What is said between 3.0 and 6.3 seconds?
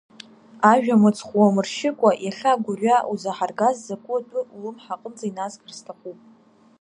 узаҳаргаз закәу атәы улымҳаҟынӡа иназгар сҭахуп.